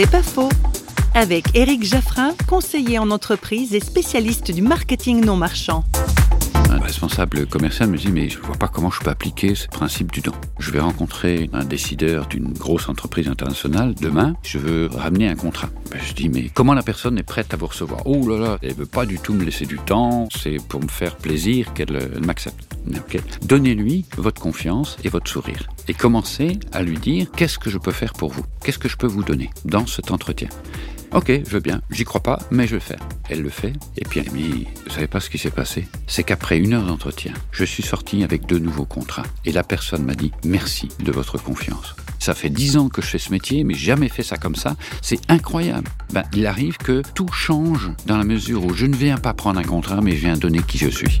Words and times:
C'est 0.00 0.08
pas 0.08 0.22
faux. 0.22 0.48
Avec 1.16 1.56
Éric 1.56 1.82
Jaffrin, 1.82 2.32
conseiller 2.46 3.00
en 3.00 3.10
entreprise 3.10 3.74
et 3.74 3.80
spécialiste 3.80 4.52
du 4.52 4.62
marketing 4.62 5.24
non 5.24 5.34
marchand. 5.34 5.82
Un 6.70 6.78
responsable 6.78 7.48
commercial 7.48 7.88
me 7.88 7.96
dit 7.96 8.12
mais 8.12 8.28
je 8.28 8.38
vois 8.38 8.54
pas 8.54 8.68
comment 8.68 8.92
je 8.92 9.00
peux 9.00 9.10
appliquer 9.10 9.56
ce 9.56 9.66
principe 9.66 10.12
du 10.12 10.20
don. 10.20 10.30
Je 10.60 10.70
vais 10.70 10.78
rencontrer 10.78 11.50
un 11.52 11.64
décideur 11.64 12.28
d'une 12.28 12.52
grosse 12.52 12.88
entreprise 12.88 13.26
internationale 13.26 13.96
demain. 14.00 14.34
Je 14.44 14.58
veux 14.58 14.86
ramener 14.86 15.26
un 15.26 15.34
contrat. 15.34 15.68
Ben, 15.90 15.98
je 16.00 16.12
dis 16.12 16.28
mais 16.28 16.48
comment 16.54 16.74
la 16.74 16.84
personne 16.84 17.18
est 17.18 17.24
prête 17.24 17.52
à 17.52 17.56
vous 17.56 17.66
recevoir? 17.66 18.02
Oh 18.04 18.24
là 18.28 18.38
là, 18.38 18.58
elle 18.62 18.74
veut 18.74 18.86
pas 18.86 19.04
du 19.04 19.18
tout 19.18 19.34
me 19.34 19.42
laisser 19.44 19.66
du 19.66 19.78
temps. 19.78 20.28
C'est 20.30 20.58
pour 20.68 20.80
me 20.80 20.88
faire 20.88 21.16
plaisir 21.16 21.74
qu'elle 21.74 21.96
euh, 21.96 22.20
m'accepte. 22.24 22.77
Donnez-lui 23.42 24.04
votre 24.16 24.40
confiance 24.40 24.96
et 25.04 25.08
votre 25.08 25.30
sourire 25.30 25.68
et 25.88 25.94
commencez 25.94 26.58
à 26.72 26.82
lui 26.82 26.98
dire 26.98 27.30
qu'est-ce 27.36 27.58
que 27.58 27.70
je 27.70 27.78
peux 27.78 27.92
faire 27.92 28.12
pour 28.12 28.30
vous, 28.30 28.44
qu'est-ce 28.64 28.78
que 28.78 28.88
je 28.88 28.96
peux 28.96 29.06
vous 29.06 29.22
donner 29.22 29.50
dans 29.64 29.86
cet 29.86 30.10
entretien? 30.10 30.48
Ok, 31.12 31.28
je 31.28 31.50
veux 31.50 31.60
bien, 31.60 31.80
j'y 31.90 32.04
crois 32.04 32.22
pas, 32.22 32.38
mais 32.50 32.66
je 32.66 32.72
vais 32.72 32.76
le 32.76 32.80
faire. 32.80 33.08
Elle 33.30 33.40
le 33.40 33.48
fait, 33.48 33.72
et 33.96 34.04
puis 34.04 34.20
elle 34.20 34.30
dit, 34.30 34.66
vous 34.86 34.92
savez 34.92 35.06
pas 35.06 35.20
ce 35.20 35.30
qui 35.30 35.38
s'est 35.38 35.50
passé? 35.50 35.88
C'est 36.06 36.22
qu'après 36.22 36.58
une 36.58 36.74
heure 36.74 36.84
d'entretien, 36.84 37.32
je 37.50 37.64
suis 37.64 37.82
sorti 37.82 38.24
avec 38.24 38.44
deux 38.44 38.58
nouveaux 38.58 38.84
contrats, 38.84 39.24
et 39.46 39.52
la 39.52 39.62
personne 39.62 40.04
m'a 40.04 40.14
dit, 40.14 40.32
merci 40.44 40.88
de 41.00 41.10
votre 41.10 41.38
confiance. 41.38 41.96
Ça 42.18 42.34
fait 42.34 42.50
dix 42.50 42.76
ans 42.76 42.90
que 42.90 43.00
je 43.00 43.06
fais 43.06 43.18
ce 43.18 43.30
métier, 43.30 43.64
mais 43.64 43.72
jamais 43.72 44.10
fait 44.10 44.22
ça 44.22 44.36
comme 44.36 44.56
ça. 44.56 44.76
C'est 45.00 45.20
incroyable. 45.30 45.88
Ben, 46.12 46.24
il 46.34 46.46
arrive 46.46 46.76
que 46.76 47.02
tout 47.14 47.28
change 47.28 47.90
dans 48.04 48.18
la 48.18 48.24
mesure 48.24 48.66
où 48.66 48.74
je 48.74 48.84
ne 48.84 48.96
viens 48.96 49.16
pas 49.16 49.32
prendre 49.32 49.60
un 49.60 49.64
contrat, 49.64 50.02
mais 50.02 50.12
je 50.12 50.20
viens 50.20 50.36
donner 50.36 50.60
qui 50.60 50.76
je 50.76 50.90
suis. 50.90 51.20